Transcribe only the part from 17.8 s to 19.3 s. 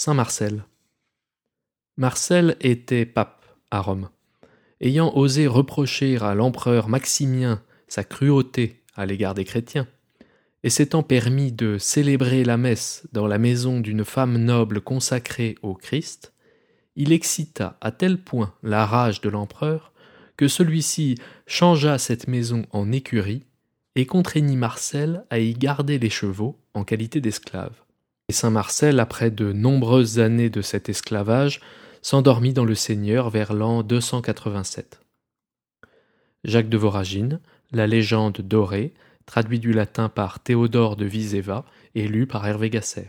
à tel point la rage de